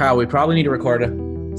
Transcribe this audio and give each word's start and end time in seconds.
Kyle, 0.00 0.16
we 0.16 0.24
probably 0.24 0.54
need 0.54 0.62
to 0.62 0.70
record 0.70 1.02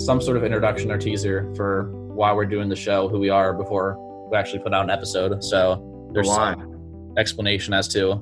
some 0.02 0.20
sort 0.20 0.36
of 0.36 0.44
introduction 0.44 0.92
or 0.92 0.98
teaser 0.98 1.54
for 1.56 1.92
why 1.92 2.34
we're 2.34 2.48
doing 2.48 2.70
the 2.70 2.76
show, 2.76 3.08
who 3.08 3.20
we 3.20 3.30
are, 3.30 3.54
before 3.54 4.00
we 4.32 4.36
actually 4.36 4.58
put 4.58 4.74
out 4.74 4.84
an 4.84 4.90
episode. 4.90 5.44
So 5.44 6.10
there's 6.12 6.28
some 6.28 7.14
explanation 7.20 7.72
as 7.76 7.88
to 7.90 8.16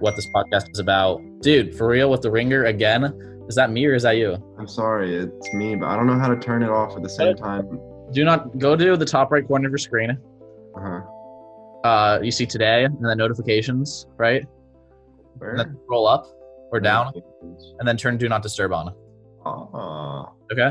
what 0.00 0.14
this 0.14 0.28
podcast 0.36 0.70
is 0.72 0.78
about. 0.78 1.22
Dude, 1.40 1.74
for 1.74 1.86
real 1.86 2.10
with 2.10 2.20
the 2.20 2.30
ringer 2.30 2.66
again? 2.66 3.04
Is 3.48 3.54
that 3.54 3.70
me 3.70 3.86
or 3.86 3.94
is 3.94 4.02
that 4.02 4.18
you? 4.18 4.36
I'm 4.58 4.68
sorry, 4.68 5.14
it's 5.14 5.54
me, 5.54 5.74
but 5.74 5.86
I 5.86 5.96
don't 5.96 6.06
know 6.06 6.18
how 6.18 6.28
to 6.28 6.38
turn 6.38 6.62
it 6.62 6.68
off 6.68 6.94
at 6.94 7.02
the 7.02 7.08
same 7.08 7.34
time. 7.36 7.80
Do 8.12 8.26
not 8.26 8.58
go 8.58 8.76
to 8.76 8.94
the 8.98 9.06
top 9.06 9.32
right 9.32 9.48
corner 9.48 9.68
of 9.68 9.70
your 9.70 9.78
screen. 9.78 10.18
Uh-huh. 10.76 11.00
Uh, 11.88 12.20
you 12.22 12.30
see 12.30 12.44
today 12.44 12.84
and 12.84 13.02
then 13.02 13.16
notifications, 13.16 14.04
right? 14.18 14.44
Where? 15.38 15.52
And 15.52 15.60
then 15.60 15.78
scroll 15.84 16.06
up 16.06 16.26
or 16.72 16.78
down 16.78 17.14
and 17.78 17.88
then 17.88 17.96
turn 17.96 18.18
do 18.18 18.28
not 18.28 18.42
disturb 18.42 18.74
on. 18.74 18.94
Okay. 20.52 20.70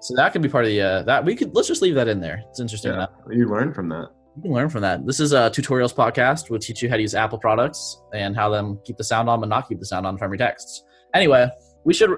So 0.00 0.14
that 0.16 0.32
could 0.32 0.42
be 0.42 0.48
part 0.48 0.64
of 0.64 0.70
the 0.70 0.80
uh, 0.80 1.02
that 1.02 1.24
we 1.24 1.34
could 1.34 1.54
let's 1.54 1.68
just 1.68 1.82
leave 1.82 1.94
that 1.94 2.08
in 2.08 2.20
there. 2.20 2.42
It's 2.50 2.60
interesting 2.60 2.92
Yeah, 2.92 3.06
you 3.30 3.48
learn 3.48 3.72
from 3.72 3.88
that. 3.88 4.08
You 4.36 4.42
can 4.42 4.52
learn 4.52 4.68
from 4.68 4.82
that. 4.82 5.06
This 5.06 5.20
is 5.20 5.32
a 5.32 5.50
tutorials 5.50 5.94
podcast. 5.94 6.50
We'll 6.50 6.60
teach 6.60 6.82
you 6.82 6.90
how 6.90 6.96
to 6.96 7.02
use 7.02 7.14
Apple 7.14 7.38
products 7.38 8.02
and 8.12 8.36
how 8.36 8.48
them 8.48 8.78
keep 8.84 8.96
the 8.96 9.04
sound 9.04 9.28
on 9.28 9.40
but 9.40 9.48
not 9.48 9.68
keep 9.68 9.78
the 9.78 9.86
sound 9.86 10.06
on 10.06 10.18
from 10.18 10.30
your 10.30 10.38
texts. 10.38 10.82
Anyway, 11.14 11.48
we 11.84 11.94
should 11.94 12.10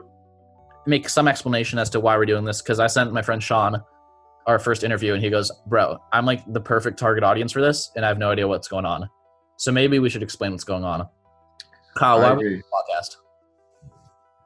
make 0.87 1.09
some 1.09 1.29
explanation 1.29 1.79
as 1.79 1.91
to 1.91 2.01
why 2.01 2.17
we're 2.17 2.27
doing 2.27 2.45
this 2.45 2.63
because 2.63 2.81
I 2.81 2.87
sent 2.87 3.13
my 3.13 3.23
friend 3.23 3.43
Sean 3.43 3.83
our 4.47 4.59
first 4.59 4.85
interview 4.85 5.15
and 5.15 5.23
he 5.23 5.31
goes, 5.31 5.51
Bro, 5.67 5.99
I'm 6.13 6.25
like 6.25 6.43
the 6.53 6.61
perfect 6.61 6.99
target 6.99 7.25
audience 7.25 7.53
for 7.53 7.61
this 7.61 7.91
and 7.97 8.05
I 8.05 8.09
have 8.09 8.19
no 8.19 8.31
idea 8.31 8.47
what's 8.49 8.69
going 8.69 8.85
on. 8.85 9.09
So 9.59 9.73
maybe 9.73 9.99
we 9.99 10.09
should 10.09 10.23
explain 10.23 10.53
what's 10.53 10.65
going 10.65 10.85
on. 10.85 11.09
Kyle, 11.97 12.21
why 12.21 12.31
are 12.31 12.37
we 12.37 12.43
doing 12.43 12.57
this 12.57 12.67
podcast? 12.73 13.17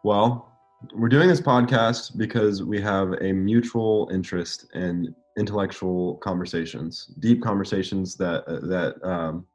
Well, 0.04 0.50
we're 0.94 1.08
doing 1.08 1.28
this 1.28 1.40
podcast 1.40 2.16
because 2.16 2.62
we 2.62 2.80
have 2.80 3.12
a 3.20 3.32
mutual 3.32 4.08
interest 4.12 4.66
in 4.74 5.14
intellectual 5.38 6.16
conversations, 6.16 7.06
deep 7.18 7.42
conversations 7.42 8.16
that 8.16 8.46
that 8.46 8.96
um, 9.06 9.46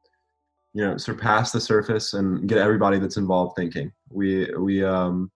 you 0.74 0.86
know 0.86 0.98
surpass 0.98 1.52
the 1.52 1.60
surface 1.60 2.14
and 2.14 2.48
get 2.48 2.58
everybody 2.58 3.00
that's 3.00 3.18
involved 3.18 3.56
thinking. 3.56 3.92
We 4.10 4.54
we 4.56 4.84
um, 4.84 5.32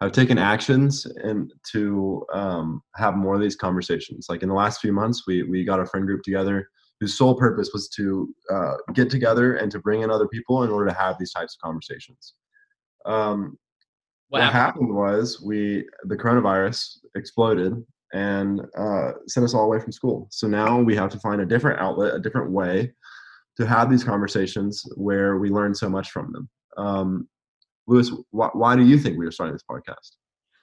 have 0.00 0.12
taken 0.12 0.38
actions 0.38 1.06
and 1.06 1.52
to 1.72 2.24
um, 2.32 2.82
have 2.96 3.16
more 3.16 3.34
of 3.34 3.40
these 3.40 3.56
conversations. 3.56 4.26
Like 4.28 4.42
in 4.42 4.48
the 4.48 4.54
last 4.54 4.80
few 4.80 4.92
months, 4.92 5.24
we 5.26 5.44
we 5.44 5.64
got 5.64 5.80
a 5.80 5.86
friend 5.86 6.06
group 6.06 6.22
together 6.22 6.68
whose 7.00 7.16
sole 7.16 7.36
purpose 7.36 7.70
was 7.72 7.88
to 7.88 8.34
uh, 8.52 8.74
get 8.92 9.08
together 9.08 9.54
and 9.54 9.70
to 9.70 9.78
bring 9.78 10.02
in 10.02 10.10
other 10.10 10.26
people 10.26 10.64
in 10.64 10.70
order 10.70 10.90
to 10.90 10.98
have 10.98 11.16
these 11.16 11.32
types 11.32 11.54
of 11.54 11.64
conversations. 11.64 12.34
Um, 13.06 13.56
What 14.28 14.40
what, 14.40 14.52
happened? 14.52 14.88
happened 14.88 14.94
was 14.94 15.42
we 15.42 15.86
the 16.04 16.16
coronavirus 16.16 16.98
exploded 17.14 17.82
and 18.12 18.60
uh, 18.76 19.12
sent 19.26 19.44
us 19.44 19.54
all 19.54 19.64
away 19.64 19.80
from 19.80 19.92
school. 19.92 20.28
So 20.30 20.46
now 20.46 20.80
we 20.80 20.96
have 20.96 21.10
to 21.10 21.18
find 21.18 21.40
a 21.40 21.46
different 21.46 21.80
outlet, 21.80 22.14
a 22.14 22.18
different 22.18 22.50
way 22.50 22.92
to 23.58 23.66
have 23.66 23.90
these 23.90 24.04
conversations 24.04 24.82
where 24.96 25.38
we 25.38 25.50
learn 25.50 25.74
so 25.74 25.88
much 25.88 26.10
from 26.10 26.32
them. 26.32 26.48
Um, 26.76 27.28
Louis, 27.86 28.10
why, 28.30 28.48
why 28.52 28.76
do 28.76 28.84
you 28.84 28.98
think 28.98 29.18
we 29.18 29.26
are 29.26 29.30
starting 29.30 29.54
this 29.54 29.64
podcast? 29.68 30.16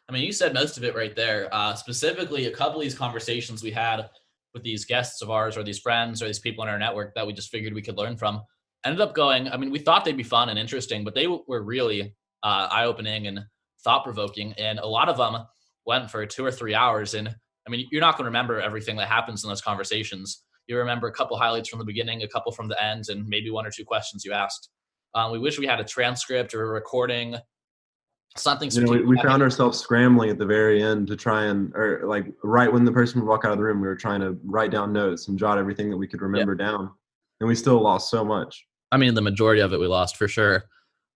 I 0.07 0.13
mean, 0.13 0.23
you 0.23 0.31
said 0.31 0.53
most 0.53 0.77
of 0.77 0.83
it 0.83 0.95
right 0.95 1.15
there. 1.15 1.49
Uh, 1.51 1.73
specifically, 1.73 2.45
a 2.45 2.51
couple 2.51 2.77
of 2.77 2.83
these 2.83 2.97
conversations 2.97 3.63
we 3.63 3.71
had 3.71 4.07
with 4.53 4.63
these 4.63 4.85
guests 4.85 5.21
of 5.21 5.29
ours, 5.29 5.57
or 5.57 5.63
these 5.63 5.79
friends, 5.79 6.21
or 6.21 6.27
these 6.27 6.39
people 6.39 6.63
in 6.63 6.69
our 6.69 6.79
network 6.79 7.13
that 7.15 7.27
we 7.27 7.33
just 7.33 7.49
figured 7.49 7.73
we 7.73 7.81
could 7.81 7.97
learn 7.97 8.15
from, 8.15 8.41
ended 8.85 9.01
up 9.01 9.13
going. 9.13 9.49
I 9.49 9.57
mean, 9.57 9.71
we 9.71 9.79
thought 9.79 10.05
they'd 10.05 10.15
be 10.15 10.23
fun 10.23 10.49
and 10.49 10.57
interesting, 10.57 11.03
but 11.03 11.15
they 11.15 11.23
w- 11.23 11.43
were 11.47 11.63
really 11.63 12.15
uh, 12.43 12.67
eye-opening 12.71 13.27
and 13.27 13.39
thought-provoking, 13.85 14.51
and 14.57 14.79
a 14.79 14.85
lot 14.85 15.07
of 15.07 15.15
them 15.15 15.45
went 15.85 16.11
for 16.11 16.25
two 16.25 16.43
or 16.43 16.51
three 16.51 16.75
hours. 16.75 17.13
And 17.13 17.29
I 17.29 17.69
mean, 17.69 17.87
you're 17.91 18.01
not 18.01 18.17
going 18.17 18.25
to 18.25 18.29
remember 18.29 18.59
everything 18.59 18.97
that 18.97 19.07
happens 19.07 19.45
in 19.45 19.49
those 19.49 19.61
conversations. 19.61 20.43
You 20.67 20.77
remember 20.77 21.07
a 21.07 21.13
couple 21.13 21.37
highlights 21.37 21.69
from 21.69 21.79
the 21.79 21.85
beginning, 21.85 22.23
a 22.23 22.27
couple 22.27 22.51
from 22.51 22.67
the 22.67 22.83
end, 22.83 23.05
and 23.07 23.25
maybe 23.27 23.49
one 23.49 23.65
or 23.65 23.71
two 23.71 23.85
questions 23.85 24.25
you 24.25 24.33
asked. 24.33 24.69
Um, 25.13 25.31
we 25.31 25.39
wish 25.39 25.57
we 25.57 25.65
had 25.65 25.79
a 25.79 25.83
transcript 25.85 26.53
or 26.53 26.63
a 26.63 26.67
recording, 26.67 27.37
something. 28.35 28.69
You 28.71 28.81
know, 28.81 28.91
we, 28.91 29.03
we 29.03 29.17
found 29.21 29.41
ourselves 29.41 29.79
scrambling 29.79 30.29
at 30.29 30.37
the 30.37 30.45
very 30.45 30.83
end 30.83 31.07
to 31.07 31.15
try 31.15 31.45
and, 31.45 31.71
or 31.73 32.01
like 32.05 32.25
right 32.43 32.71
when 32.71 32.83
the 32.83 32.91
person 32.91 33.21
would 33.21 33.29
walk 33.29 33.45
out 33.45 33.51
of 33.51 33.57
the 33.57 33.63
room, 33.63 33.79
we 33.79 33.87
were 33.87 33.95
trying 33.95 34.19
to 34.21 34.37
write 34.43 34.71
down 34.71 34.91
notes 34.91 35.29
and 35.29 35.39
jot 35.39 35.57
everything 35.57 35.89
that 35.89 35.97
we 35.97 36.07
could 36.07 36.21
remember 36.21 36.55
down, 36.55 36.89
and 37.39 37.47
we 37.47 37.55
still 37.55 37.81
lost 37.81 38.09
so 38.09 38.25
much. 38.25 38.65
I 38.91 38.97
mean, 38.97 39.13
the 39.13 39.21
majority 39.21 39.61
of 39.61 39.71
it 39.71 39.79
we 39.79 39.87
lost 39.87 40.17
for 40.17 40.27
sure. 40.27 40.65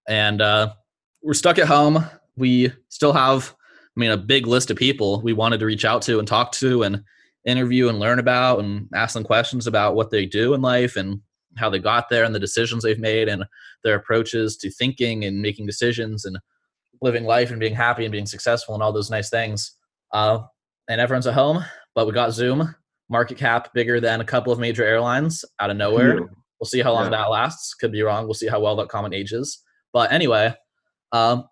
And 0.08 0.42
uh, 0.42 0.74
we're 1.22 1.34
stuck 1.34 1.60
at 1.60 1.68
home. 1.68 2.06
We 2.40 2.72
still 2.88 3.14
have, 3.14 3.54
I 3.96 4.00
mean, 4.00 4.12
a 4.12 4.18
big 4.18 4.48
list 4.48 4.72
of 4.72 4.78
people 4.78 5.22
we 5.22 5.34
wanted 5.34 5.60
to 5.60 5.66
reach 5.66 5.86
out 5.86 6.02
to 6.04 6.20
and 6.20 6.28
talk 6.28 6.52
to 6.54 6.84
and 6.84 7.04
interview 7.46 7.88
and 7.90 8.00
learn 8.00 8.20
about 8.20 8.60
and 8.60 8.88
ask 8.96 9.14
them 9.14 9.24
questions 9.24 9.68
about 9.68 9.96
what 9.96 10.10
they 10.10 10.26
do 10.26 10.54
in 10.54 10.62
life 10.62 10.96
and 10.96 11.22
how 11.58 11.70
they 11.70 11.80
got 11.80 12.10
there 12.10 12.24
and 12.24 12.34
the 12.34 12.40
decisions 12.40 12.84
they've 12.84 13.00
made 13.00 13.28
and 13.28 13.44
their 13.84 13.96
approaches 13.96 14.58
to 14.58 14.72
thinking 14.72 15.26
and 15.26 15.42
making 15.42 15.66
decisions 15.66 16.26
and 16.26 16.38
living 17.02 17.24
life 17.26 17.50
and 17.52 17.60
being 17.60 17.74
happy 17.76 18.06
and 18.06 18.12
being 18.12 18.26
successful 18.26 18.74
and 18.74 18.84
all 18.84 18.92
those 18.94 19.10
nice 19.10 19.30
things. 19.30 19.76
Uh, 20.14 20.40
and 20.90 21.00
everyone's 21.00 21.28
at 21.28 21.34
home, 21.34 21.64
but 21.96 22.06
we 22.08 22.14
got 22.14 22.34
Zoom, 22.34 22.76
market 23.10 23.38
cap 23.38 23.74
bigger 23.74 24.00
than 24.00 24.22
a 24.22 24.26
couple 24.26 24.52
of 24.54 24.60
major 24.60 24.84
airlines 24.84 25.44
out 25.60 25.70
of 25.70 25.78
nowhere. 25.78 26.20
We'll 26.60 26.68
see 26.68 26.82
how 26.82 26.94
long 26.94 27.06
Yeah. 27.06 27.12
that 27.12 27.30
lasts. 27.32 27.74
Could 27.74 27.92
be 27.92 28.02
wrong. 28.02 28.26
We'll 28.26 28.34
see 28.34 28.48
how 28.48 28.60
well 28.60 28.76
that 28.78 28.90
common 28.90 29.14
ages. 29.14 29.64
But 29.94 30.12
anyway, 30.12 30.54
um, 31.12 31.46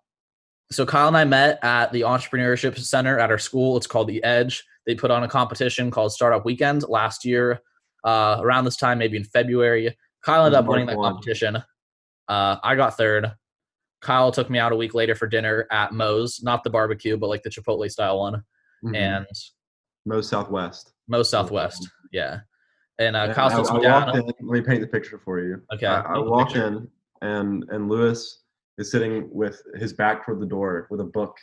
so 0.70 0.84
Kyle 0.86 1.08
and 1.08 1.16
I 1.16 1.24
met 1.24 1.58
at 1.62 1.92
the 1.92 2.02
Entrepreneurship 2.02 2.78
Center 2.78 3.18
at 3.18 3.30
our 3.30 3.38
school. 3.38 3.76
It's 3.76 3.86
called 3.86 4.08
The 4.08 4.22
Edge. 4.22 4.64
They 4.86 4.94
put 4.94 5.10
on 5.10 5.22
a 5.22 5.28
competition 5.28 5.90
called 5.90 6.12
Startup 6.12 6.44
Weekend 6.44 6.82
last 6.88 7.24
year, 7.24 7.60
uh, 8.04 8.38
around 8.40 8.64
this 8.64 8.76
time, 8.76 8.98
maybe 8.98 9.16
in 9.16 9.24
February. 9.24 9.96
Kyle 10.22 10.44
ended 10.46 10.58
up 10.58 10.66
winning 10.66 10.86
that 10.86 10.96
competition. 10.96 11.56
Uh, 12.28 12.56
I 12.62 12.74
got 12.74 12.96
third. 12.96 13.32
Kyle 14.00 14.30
took 14.30 14.48
me 14.50 14.58
out 14.58 14.72
a 14.72 14.76
week 14.76 14.94
later 14.94 15.14
for 15.14 15.26
dinner 15.26 15.66
at 15.70 15.92
Moe's, 15.92 16.42
not 16.42 16.62
the 16.64 16.70
barbecue, 16.70 17.16
but 17.16 17.28
like 17.28 17.42
the 17.42 17.50
Chipotle 17.50 17.90
style 17.90 18.18
one, 18.20 18.42
Mhm. 18.84 18.96
and 18.96 19.26
Moe's 20.06 20.28
Southwest. 20.28 20.92
Moe's 21.08 21.28
Southwest. 21.30 21.88
Yeah. 22.12 22.40
And 22.98 23.16
uh, 23.16 23.32
Kyle 23.34 23.48
I, 23.50 23.68
I 23.70 23.76
me 23.76 23.82
down. 23.82 24.16
in, 24.16 24.24
let 24.26 24.40
me 24.40 24.60
paint 24.60 24.80
the 24.80 24.86
picture 24.86 25.18
for 25.24 25.40
you. 25.40 25.62
Okay. 25.72 25.86
I, 25.86 26.00
I 26.00 26.02
paint 26.14 26.24
the 26.24 26.30
walk 26.30 26.54
in 26.56 26.88
and 27.22 27.64
and 27.70 27.88
Louis 27.88 28.42
is 28.78 28.90
sitting 28.90 29.28
with 29.30 29.60
his 29.76 29.92
back 29.92 30.24
toward 30.24 30.40
the 30.40 30.46
door 30.46 30.86
with 30.90 31.00
a 31.00 31.04
book, 31.04 31.36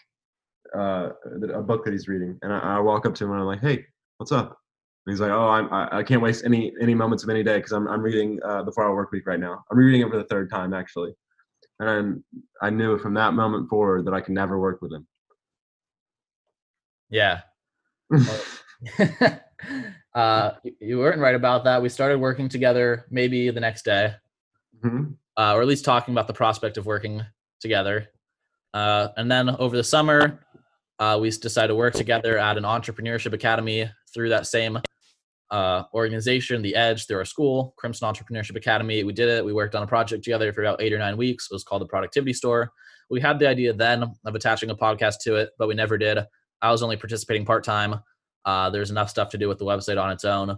uh, 0.75 1.09
a 1.53 1.61
book 1.61 1.83
that 1.85 1.91
he's 1.91 2.07
reading, 2.07 2.37
and 2.41 2.51
I, 2.53 2.59
I 2.77 2.79
walk 2.79 3.05
up 3.05 3.13
to 3.15 3.23
him 3.25 3.31
and 3.31 3.39
I'm 3.41 3.45
like, 3.47 3.61
"Hey, 3.61 3.85
what's 4.17 4.31
up?" 4.31 4.57
And 5.05 5.13
he's 5.13 5.19
like, 5.21 5.31
"Oh, 5.31 5.47
I'm, 5.47 5.71
I 5.73 5.99
I 5.99 6.03
can't 6.03 6.21
waste 6.21 6.45
any 6.45 6.73
any 6.81 6.95
moments 6.95 7.23
of 7.23 7.29
any 7.29 7.43
day 7.43 7.57
because 7.57 7.71
I'm 7.73 7.87
I'm 7.87 8.01
reading 8.01 8.39
uh, 8.43 8.63
the 8.63 8.71
Four 8.71 8.85
Hour 8.85 8.95
Work 8.95 9.11
Week 9.11 9.27
right 9.27 9.39
now. 9.39 9.63
I'm 9.71 9.77
reading 9.77 10.01
it 10.01 10.09
for 10.09 10.17
the 10.17 10.23
third 10.25 10.49
time 10.49 10.73
actually." 10.73 11.13
And 11.79 12.23
I 12.61 12.67
I 12.67 12.69
knew 12.69 12.97
from 12.97 13.13
that 13.15 13.33
moment 13.33 13.69
forward 13.69 14.05
that 14.05 14.13
I 14.13 14.21
could 14.21 14.33
never 14.33 14.59
work 14.59 14.81
with 14.81 14.93
him. 14.93 15.05
Yeah. 17.09 17.41
uh, 20.13 20.51
you- 20.79 20.99
weren't 20.99 21.19
right 21.19 21.35
about 21.35 21.63
that. 21.65 21.81
We 21.81 21.89
started 21.89 22.19
working 22.19 22.49
together 22.49 23.05
maybe 23.09 23.49
the 23.49 23.59
next 23.59 23.83
day, 23.85 24.13
Mhm. 24.83 25.15
Uh, 25.37 25.53
or 25.55 25.61
at 25.61 25.67
least 25.67 25.85
talking 25.85 26.13
about 26.13 26.27
the 26.27 26.33
prospect 26.33 26.77
of 26.77 26.85
working 26.85 27.21
together. 27.59 28.07
Uh, 28.73 29.09
and 29.17 29.31
then 29.31 29.49
over 29.49 29.75
the 29.77 29.83
summer, 29.83 30.39
uh, 30.99 31.17
we 31.21 31.29
decided 31.29 31.69
to 31.69 31.75
work 31.75 31.93
together 31.93 32.37
at 32.37 32.57
an 32.57 32.63
entrepreneurship 32.63 33.33
academy 33.33 33.89
through 34.13 34.29
that 34.29 34.47
same 34.47 34.79
uh, 35.51 35.83
organization, 35.93 36.61
The 36.61 36.75
Edge, 36.75 37.05
through 37.05 37.17
our 37.17 37.25
school, 37.25 37.73
Crimson 37.77 38.11
Entrepreneurship 38.11 38.55
Academy. 38.55 39.03
We 39.03 39.13
did 39.13 39.29
it. 39.29 39.45
We 39.45 39.53
worked 39.53 39.75
on 39.75 39.83
a 39.83 39.87
project 39.87 40.23
together 40.23 40.51
for 40.51 40.61
about 40.61 40.81
eight 40.81 40.93
or 40.93 40.97
nine 40.97 41.17
weeks. 41.17 41.47
It 41.49 41.53
was 41.53 41.63
called 41.63 41.81
the 41.81 41.87
Productivity 41.87 42.33
Store. 42.33 42.71
We 43.09 43.21
had 43.21 43.39
the 43.39 43.47
idea 43.47 43.73
then 43.73 44.03
of 44.25 44.35
attaching 44.35 44.69
a 44.71 44.75
podcast 44.75 45.15
to 45.23 45.35
it, 45.35 45.51
but 45.59 45.67
we 45.67 45.75
never 45.75 45.97
did. 45.97 46.19
I 46.61 46.71
was 46.71 46.81
only 46.81 46.97
participating 46.97 47.45
part 47.45 47.63
time. 47.63 47.99
Uh, 48.45 48.69
there's 48.69 48.91
enough 48.91 49.09
stuff 49.09 49.29
to 49.29 49.37
do 49.37 49.47
with 49.47 49.59
the 49.59 49.65
website 49.65 50.01
on 50.01 50.11
its 50.11 50.25
own. 50.25 50.57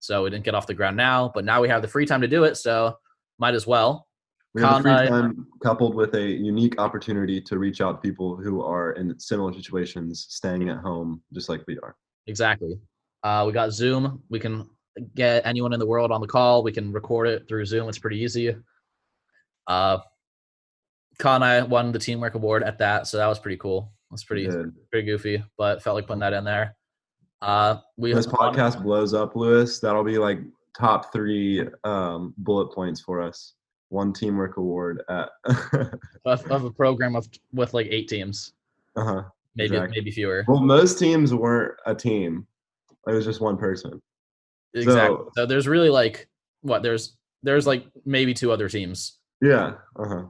So 0.00 0.22
we 0.22 0.30
didn't 0.30 0.44
get 0.44 0.54
off 0.54 0.66
the 0.66 0.74
ground 0.74 0.96
now, 0.96 1.30
but 1.34 1.44
now 1.44 1.62
we 1.62 1.68
have 1.68 1.82
the 1.82 1.88
free 1.88 2.06
time 2.06 2.20
to 2.20 2.28
do 2.28 2.44
it. 2.44 2.56
So 2.56 2.96
might 3.38 3.54
as 3.54 3.66
well. 3.66 4.05
We 4.56 4.62
have 4.62 4.76
the 4.76 4.82
free 4.84 4.90
Kyle 4.90 5.00
and 5.00 5.14
I- 5.14 5.20
time 5.20 5.46
coupled 5.62 5.94
with 5.94 6.14
a 6.14 6.22
unique 6.22 6.80
opportunity 6.80 7.42
to 7.42 7.58
reach 7.58 7.82
out 7.82 8.02
to 8.02 8.08
people 8.08 8.36
who 8.36 8.62
are 8.62 8.92
in 8.92 9.18
similar 9.18 9.52
situations, 9.52 10.26
staying 10.30 10.70
at 10.70 10.78
home 10.78 11.22
just 11.34 11.50
like 11.50 11.62
we 11.66 11.78
are. 11.80 11.94
Exactly. 12.26 12.78
Uh, 13.22 13.44
we 13.46 13.52
got 13.52 13.72
Zoom. 13.72 14.22
We 14.30 14.40
can 14.40 14.66
get 15.14 15.44
anyone 15.44 15.74
in 15.74 15.78
the 15.78 15.84
world 15.84 16.10
on 16.10 16.22
the 16.22 16.26
call. 16.26 16.62
We 16.62 16.72
can 16.72 16.90
record 16.90 17.28
it 17.28 17.46
through 17.46 17.66
Zoom. 17.66 17.86
It's 17.90 17.98
pretty 17.98 18.18
easy. 18.18 18.56
Uh, 19.66 19.98
I 21.22 21.62
won 21.62 21.92
the 21.92 21.98
teamwork 21.98 22.34
award 22.34 22.62
at 22.62 22.78
that, 22.78 23.06
so 23.06 23.18
that 23.18 23.26
was 23.26 23.38
pretty 23.38 23.58
cool. 23.58 23.92
That's 24.10 24.24
pretty 24.24 24.46
Good. 24.46 24.72
pretty 24.90 25.06
goofy, 25.06 25.44
but 25.58 25.82
felt 25.82 25.96
like 25.96 26.06
putting 26.06 26.20
that 26.20 26.32
in 26.32 26.44
there. 26.44 26.76
Uh, 27.42 27.76
we 27.98 28.14
this 28.14 28.26
podcast 28.26 28.82
blows 28.82 29.12
up, 29.12 29.36
Louis, 29.36 29.78
that'll 29.80 30.04
be 30.04 30.16
like 30.16 30.38
top 30.78 31.12
three 31.12 31.68
um, 31.84 32.32
bullet 32.38 32.72
points 32.72 33.02
for 33.02 33.20
us. 33.20 33.52
One 33.88 34.12
teamwork 34.12 34.56
award 34.56 35.02
at. 35.08 35.28
of, 36.24 36.44
of 36.50 36.64
a 36.64 36.70
program 36.70 37.14
of 37.16 37.28
with 37.52 37.72
like 37.74 37.86
eight 37.90 38.08
teams. 38.08 38.52
uh-huh. 38.96 39.22
maybe 39.54 39.74
Exactly. 39.76 39.98
maybe 40.00 40.10
fewer. 40.10 40.44
Well, 40.48 40.60
most 40.60 40.98
teams 40.98 41.32
weren't 41.32 41.74
a 41.86 41.94
team. 41.94 42.46
It 43.06 43.12
was 43.12 43.24
just 43.24 43.40
one 43.40 43.56
person. 43.56 44.00
Exactly. 44.74 45.16
so- 45.16 45.30
So, 45.36 45.46
there's 45.46 45.68
really 45.68 45.90
like 45.90 46.28
what 46.62 46.82
there's 46.82 47.16
there's 47.42 47.66
like 47.66 47.86
maybe 48.04 48.34
two 48.34 48.50
other 48.50 48.68
teams. 48.68 49.18
Yeah. 49.40 49.74
Uh-huh. 49.96 50.24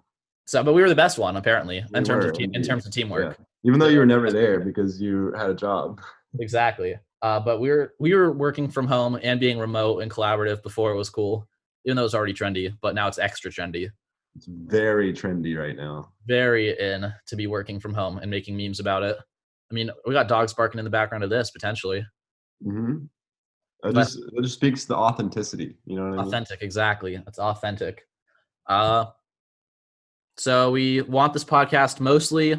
So, 0.47 0.63
but 0.63 0.75
we 0.75 0.83
were 0.83 0.89
the 0.89 0.95
best 0.95 1.19
one 1.19 1.37
apparently 1.37 1.83
We 1.93 1.99
in 1.99 2.05
terms 2.05 2.25
were, 2.25 2.31
of 2.31 2.37
team, 2.37 2.51
in 2.55 2.63
terms 2.63 2.87
of 2.87 2.93
teamwork. 2.93 3.39
Even 3.65 3.81
though 3.81 3.89
you 3.89 3.99
were 3.99 4.07
never 4.07 4.31
there 4.31 4.61
because 4.61 5.01
you 5.01 5.33
had 5.37 5.51
a 5.51 5.55
job. 5.55 6.01
Exactly. 6.39 6.95
Uh, 7.23 7.41
but 7.41 7.59
we 7.61 7.71
were 7.71 7.95
we 7.99 8.15
were 8.15 8.31
working 8.33 8.69
from 8.69 8.87
home 8.87 9.19
and 9.23 9.41
being 9.41 9.59
remote 9.59 10.01
and 10.03 10.11
collaborative 10.11 10.63
before 10.63 10.93
it 10.93 10.97
was 10.97 11.09
cool, 11.11 11.49
even 11.87 11.97
though 11.97 12.05
it's 12.05 12.15
already 12.15 12.35
trendy. 12.35 12.77
But 12.83 12.95
now 12.95 13.09
it's 13.09 13.19
extra 13.19 13.51
trendy. 13.51 13.89
It's 14.35 14.47
very 14.47 15.15
trendy 15.15 15.59
right 15.59 15.77
now. 15.77 16.13
Very 16.27 16.79
in 16.79 17.13
to 17.27 17.37
be 17.37 17.47
working 17.47 17.81
from 17.81 17.95
home 17.95 18.19
and 18.19 18.31
making 18.31 18.57
memes 18.57 18.81
about 18.81 19.03
it. 19.03 19.17
I 19.71 19.75
mean, 19.75 19.91
we 20.07 20.13
got 20.13 20.29
dogs 20.29 20.53
barking 20.53 20.79
in 20.79 20.85
the 20.85 20.91
background 20.91 21.25
of 21.25 21.31
this 21.31 21.51
potentially. 21.51 22.05
Mm-hmm. 22.65 23.05
It 23.85 23.95
just 23.95 24.19
it 24.19 24.43
just 24.43 24.55
speaks 24.55 24.85
to 24.87 24.97
authenticity. 24.97 25.77
You 25.87 25.97
know 25.97 26.03
what 26.03 26.13
I 26.13 26.17
mean? 26.17 26.27
authentic 26.27 26.63
exactly 26.63 27.23
it's 27.27 27.39
authentic 27.39 28.07
uh 28.69 29.07
so 30.39 30.71
we 30.71 31.03
want 31.03 31.33
this 31.33 31.45
podcast 31.45 32.01
mostly 32.01 32.55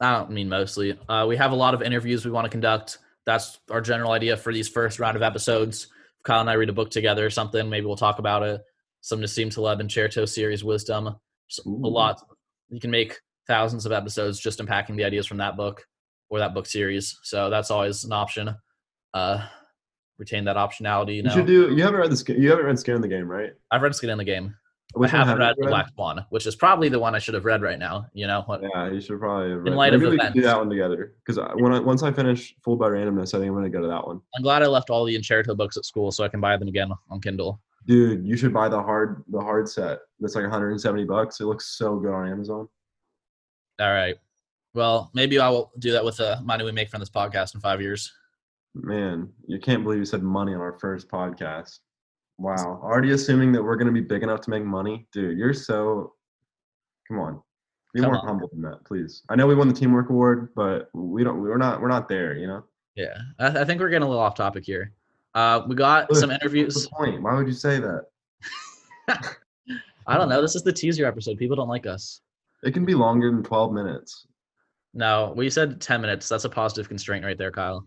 i 0.00 0.12
don't 0.12 0.30
mean 0.30 0.48
mostly 0.48 0.98
uh 1.08 1.26
we 1.28 1.36
have 1.36 1.52
a 1.52 1.54
lot 1.54 1.74
of 1.74 1.82
interviews 1.82 2.24
we 2.24 2.30
want 2.30 2.44
to 2.44 2.50
conduct 2.50 2.98
that's 3.26 3.58
our 3.70 3.80
general 3.80 4.12
idea 4.12 4.36
for 4.36 4.52
these 4.52 4.68
first 4.68 4.98
round 4.98 5.16
of 5.16 5.22
episodes 5.22 5.88
kyle 6.28 6.40
and 6.40 6.50
i 6.50 6.54
read 6.54 6.68
a 6.68 6.72
book 6.72 6.90
together 6.90 7.24
or 7.24 7.30
something 7.30 7.68
maybe 7.68 7.86
we'll 7.86 7.96
talk 7.96 8.18
about 8.18 8.42
it 8.42 8.60
some 9.00 9.20
Nassim 9.20 9.52
Taleb 9.52 9.80
Incerto 9.80 10.24
series 10.24 10.62
wisdom 10.62 11.06
a 11.06 11.16
lot 11.66 12.20
you 12.68 12.80
can 12.80 12.90
make 12.90 13.18
thousands 13.46 13.86
of 13.86 13.92
episodes 13.92 14.38
just 14.38 14.60
unpacking 14.60 14.96
the 14.96 15.04
ideas 15.04 15.26
from 15.26 15.38
that 15.38 15.56
book 15.56 15.82
or 16.28 16.38
that 16.38 16.52
book 16.54 16.66
series 16.66 17.18
so 17.22 17.48
that's 17.48 17.70
always 17.70 18.04
an 18.04 18.12
option 18.12 18.54
uh 19.14 19.46
retain 20.18 20.44
that 20.44 20.56
optionality 20.56 21.16
you 21.16 21.22
You 21.22 21.30
should 21.30 21.46
do. 21.46 21.74
You 21.74 21.82
haven't 21.82 22.00
read 22.00 22.10
the 22.10 22.16
Sk- 22.16 22.30
you 22.30 22.50
haven't 22.50 22.66
read 22.66 22.78
Skin 22.78 22.96
in 22.96 23.00
the 23.00 23.08
Game, 23.08 23.30
right? 23.30 23.52
I've 23.70 23.82
read 23.82 23.94
Skin 23.94 24.10
in 24.10 24.18
the 24.18 24.24
Game. 24.24 24.54
Which 24.98 25.14
I 25.14 25.18
haven't 25.18 25.38
read 25.40 25.56
Black 25.58 25.88
Swan, 25.94 26.24
which 26.30 26.46
is 26.46 26.56
probably 26.56 26.88
the 26.88 26.98
one 26.98 27.14
I 27.14 27.18
should 27.18 27.34
have 27.34 27.44
read 27.44 27.62
right 27.62 27.78
now. 27.78 28.06
You 28.12 28.26
know, 28.26 28.42
what? 28.46 28.62
Yeah, 28.62 28.90
you 28.90 29.00
should 29.00 29.18
probably. 29.18 29.50
Have 29.50 29.62
read. 29.62 29.74
light 29.74 29.94
of 29.94 30.00
Maybe 30.00 30.12
we 30.12 30.18
could 30.18 30.34
do 30.34 30.42
that 30.42 30.56
one 30.56 30.68
together. 30.68 31.14
Because 31.24 31.38
uh, 31.38 31.52
when 31.54 31.72
I, 31.72 31.80
once 31.80 32.02
I 32.02 32.12
finish 32.12 32.54
Fooled 32.62 32.78
by 32.78 32.88
Randomness, 32.88 33.34
I 33.34 33.38
think 33.38 33.48
I'm 33.48 33.54
gonna 33.54 33.70
go 33.70 33.80
to 33.80 33.88
that 33.88 34.06
one. 34.06 34.20
I'm 34.36 34.42
glad 34.42 34.62
I 34.62 34.66
left 34.66 34.90
all 34.90 35.04
the 35.04 35.14
Incerto 35.14 35.54
books 35.54 35.76
at 35.76 35.84
school 35.84 36.10
so 36.10 36.24
I 36.24 36.28
can 36.28 36.40
buy 36.40 36.56
them 36.56 36.68
again 36.68 36.90
on 37.10 37.20
Kindle. 37.20 37.60
Dude, 37.86 38.26
you 38.26 38.36
should 38.36 38.52
buy 38.52 38.68
the 38.68 38.82
hard 38.82 39.24
the 39.28 39.40
hard 39.40 39.68
set. 39.68 40.00
That's 40.20 40.34
like 40.34 40.42
170 40.42 41.04
bucks. 41.04 41.40
It 41.40 41.44
looks 41.44 41.76
so 41.78 41.96
good 41.96 42.12
on 42.12 42.28
Amazon. 42.28 42.68
All 43.80 43.92
right. 43.92 44.16
Well, 44.74 45.10
maybe 45.14 45.38
I 45.38 45.48
will 45.48 45.72
do 45.78 45.92
that 45.92 46.04
with 46.04 46.18
the 46.18 46.40
money 46.42 46.64
we 46.64 46.72
make 46.72 46.90
from 46.90 47.00
this 47.00 47.10
podcast 47.10 47.54
in 47.54 47.60
five 47.60 47.80
years. 47.80 48.12
Man, 48.74 49.28
you 49.46 49.58
can't 49.58 49.82
believe 49.82 49.98
you 49.98 50.04
said 50.04 50.22
money 50.22 50.54
on 50.54 50.60
our 50.60 50.78
first 50.78 51.08
podcast. 51.08 51.78
Wow. 52.38 52.80
Already 52.82 53.10
assuming 53.12 53.52
that 53.52 53.62
we're 53.62 53.76
gonna 53.76 53.92
be 53.92 54.00
big 54.00 54.22
enough 54.22 54.40
to 54.42 54.50
make 54.50 54.64
money, 54.64 55.06
dude. 55.12 55.36
You're 55.36 55.54
so. 55.54 56.14
Come 57.08 57.18
on, 57.20 57.42
be 57.94 58.00
Come 58.00 58.10
more 58.10 58.20
on. 58.20 58.26
humble 58.26 58.48
than 58.52 58.62
that, 58.62 58.84
please. 58.84 59.22
I 59.28 59.34
know 59.36 59.46
we 59.46 59.54
won 59.54 59.66
the 59.68 59.74
teamwork 59.74 60.10
award, 60.10 60.50
but 60.54 60.88
we 60.92 61.24
don't. 61.24 61.40
We're 61.40 61.56
not. 61.56 61.80
We're 61.80 61.88
not 61.88 62.08
there. 62.08 62.36
You 62.36 62.46
know. 62.46 62.64
Yeah, 62.94 63.16
I, 63.38 63.60
I 63.60 63.64
think 63.64 63.80
we're 63.80 63.88
getting 63.88 64.06
a 64.06 64.08
little 64.08 64.22
off 64.22 64.34
topic 64.34 64.64
here. 64.64 64.92
Uh, 65.34 65.62
we 65.68 65.74
got 65.74 66.12
some 66.14 66.30
What's 66.30 66.42
interviews. 66.42 66.74
the 66.84 66.90
point? 66.90 67.22
Why 67.22 67.34
would 67.34 67.46
you 67.46 67.52
say 67.52 67.80
that? 67.80 68.04
I 70.06 70.16
don't 70.16 70.28
know. 70.28 70.40
This 70.42 70.54
is 70.56 70.62
the 70.62 70.72
teaser 70.72 71.06
episode. 71.06 71.38
People 71.38 71.56
don't 71.56 71.68
like 71.68 71.86
us. 71.86 72.20
It 72.62 72.72
can 72.72 72.84
be 72.84 72.94
longer 72.94 73.30
than 73.30 73.42
12 73.42 73.72
minutes. 73.72 74.26
No, 74.94 75.32
we 75.36 75.48
said 75.50 75.80
10 75.80 76.00
minutes. 76.00 76.28
That's 76.28 76.44
a 76.44 76.48
positive 76.48 76.88
constraint 76.88 77.24
right 77.24 77.36
there, 77.38 77.52
Kyle. 77.52 77.86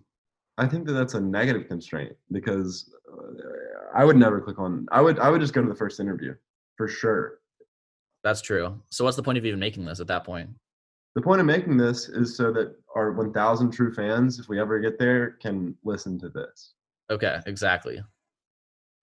I 0.61 0.67
think 0.67 0.85
that 0.85 0.93
that's 0.93 1.15
a 1.15 1.19
negative 1.19 1.67
constraint 1.67 2.15
because 2.31 2.93
uh, 3.11 3.95
I 3.95 4.05
would 4.05 4.15
never 4.15 4.39
click 4.39 4.59
on. 4.59 4.85
I 4.91 5.01
would. 5.01 5.17
I 5.17 5.31
would 5.31 5.41
just 5.41 5.53
go 5.53 5.61
to 5.63 5.67
the 5.67 5.75
first 5.75 5.99
interview 5.99 6.35
for 6.77 6.87
sure. 6.87 7.39
That's 8.23 8.41
true. 8.41 8.79
So, 8.91 9.03
what's 9.03 9.17
the 9.17 9.23
point 9.23 9.39
of 9.39 9.45
even 9.45 9.59
making 9.59 9.85
this 9.85 9.99
at 9.99 10.05
that 10.07 10.23
point? 10.23 10.51
The 11.15 11.21
point 11.23 11.41
of 11.41 11.47
making 11.47 11.77
this 11.77 12.09
is 12.09 12.37
so 12.37 12.53
that 12.53 12.75
our 12.95 13.11
1,000 13.11 13.71
true 13.71 13.91
fans, 13.91 14.39
if 14.39 14.49
we 14.49 14.59
ever 14.59 14.79
get 14.79 14.99
there, 14.99 15.31
can 15.41 15.75
listen 15.83 16.19
to 16.19 16.29
this. 16.29 16.73
Okay, 17.09 17.39
exactly. 17.47 18.01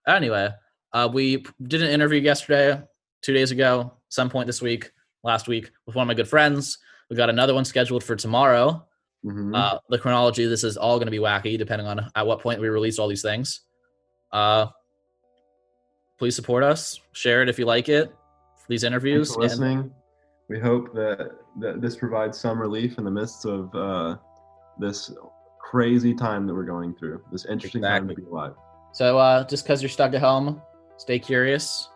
Anyway, 0.06 0.50
uh, 0.93 1.08
we 1.12 1.44
did 1.64 1.82
an 1.82 1.90
interview 1.90 2.20
yesterday, 2.20 2.81
two 3.20 3.34
days 3.34 3.50
ago, 3.50 3.93
some 4.10 4.31
point 4.31 4.46
this 4.46 4.62
week, 4.62 4.93
last 5.25 5.49
week, 5.49 5.70
with 5.87 5.96
one 5.96 6.05
of 6.05 6.08
my 6.08 6.14
good 6.14 6.28
friends. 6.28 6.78
We 7.10 7.16
got 7.16 7.28
another 7.28 7.52
one 7.52 7.64
scheduled 7.64 8.05
for 8.05 8.16
tomorrow. 8.16 8.88
Mhm. 9.25 9.56
Uh, 9.56 9.79
the 9.88 9.99
chronology, 9.99 10.47
this 10.47 10.65
is 10.65 10.76
all 10.76 10.97
going 10.99 11.06
to 11.06 11.11
be 11.11 11.19
wacky, 11.19 11.59
depending 11.59 11.87
on 11.87 12.00
at 12.15 12.26
what 12.26 12.41
point 12.41 12.61
we 12.61 12.69
release 12.69 12.99
all 12.99 13.09
these 13.09 13.23
things. 13.23 13.61
Uh, 14.32 14.67
please 16.19 16.37
support 16.37 16.62
us. 16.62 17.00
Share 17.12 17.43
it 17.43 17.49
if 17.49 17.59
you 17.59 17.65
like 17.65 17.88
it. 17.88 18.12
These 18.69 18.85
interviews. 18.85 19.35
for 19.35 19.41
and- 19.43 19.50
listening. 19.50 19.91
We 20.49 20.59
hope 20.59 20.94
that, 20.94 21.32
that 21.61 21.82
this 21.82 21.97
provides 21.97 22.38
some 22.38 22.59
relief 22.59 22.97
in 22.97 23.05
the 23.05 23.11
midst 23.11 23.44
of 23.44 23.75
uh, 23.75 24.17
this 24.79 25.12
crazy 25.61 26.15
time 26.15 26.47
that 26.47 26.55
we're 26.55 26.65
going 26.65 26.94
through. 26.94 27.23
This 27.31 27.44
interesting 27.44 27.82
time 27.82 28.09
to 28.09 28.15
be 28.15 28.23
alive. 28.23 28.55
So 28.93 29.19
uh, 29.19 29.44
just 29.47 29.65
because 29.65 29.82
you're 29.82 29.91
stuck 29.91 30.15
at 30.15 30.23
home, 30.23 30.62
stay 30.97 31.19
curious. 31.19 31.91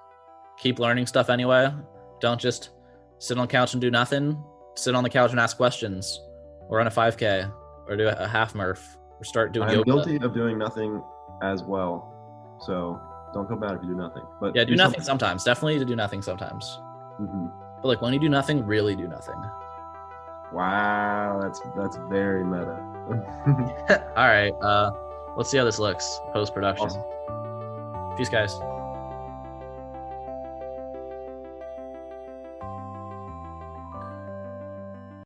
Keep 0.58 0.78
learning 0.80 1.06
stuff 1.06 1.30
anyway. 1.30 1.72
Don't 2.20 2.38
just 2.38 2.70
sit 3.18 3.38
on 3.38 3.46
the 3.46 3.50
couch 3.50 3.72
and 3.72 3.80
do 3.80 3.90
nothing. 3.90 4.36
Sit 4.76 4.94
on 4.94 5.02
the 5.02 5.08
couch 5.10 5.30
and 5.30 5.40
ask 5.40 5.56
questions, 5.56 6.20
or 6.68 6.78
run 6.78 6.86
a 6.86 6.90
5K, 6.90 7.50
or 7.88 7.96
do 7.96 8.08
a 8.08 8.26
half 8.26 8.54
Murph, 8.54 8.96
or 9.20 9.24
start 9.24 9.52
doing 9.52 9.68
I'm 9.68 9.74
yoga. 9.78 9.84
guilty 9.90 10.16
of 10.16 10.32
doing 10.34 10.58
nothing 10.58 11.02
as 11.42 11.62
well. 11.62 12.08
So 12.60 13.00
don't 13.34 13.48
feel 13.48 13.56
bad 13.56 13.72
if 13.76 13.82
you 13.82 13.88
do 13.88 13.94
nothing. 13.96 14.22
But 14.40 14.54
Yeah, 14.54 14.64
do 14.64 14.76
nothing 14.76 15.00
something. 15.00 15.04
sometimes. 15.04 15.44
Definitely 15.44 15.78
to 15.80 15.84
do 15.84 15.96
nothing 15.96 16.22
sometimes. 16.22 16.64
Mhm. 17.20 17.50
But 17.82 17.88
like 17.88 18.00
when 18.02 18.12
you 18.14 18.20
do 18.20 18.28
nothing, 18.28 18.64
really 18.64 18.94
do 18.94 19.08
nothing. 19.08 19.34
Wow, 20.52 21.40
that's 21.42 21.60
that's 21.76 21.96
very 22.10 22.44
meta. 22.44 22.76
All 24.16 24.26
right. 24.28 24.52
Uh, 24.62 24.92
let's 25.36 25.50
see 25.50 25.56
how 25.58 25.64
this 25.64 25.78
looks 25.78 26.20
post 26.32 26.54
production. 26.54 26.86
Awesome. 26.86 28.16
Peace, 28.16 28.28
guys. 28.28 28.54